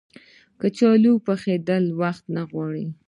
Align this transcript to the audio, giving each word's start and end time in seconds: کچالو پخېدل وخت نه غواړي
کچالو 0.61 1.13
پخېدل 1.27 1.83
وخت 2.01 2.23
نه 2.35 2.43
غواړي 2.51 2.85